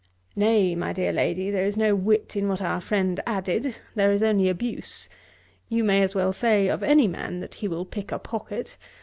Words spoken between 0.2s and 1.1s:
'Nay, my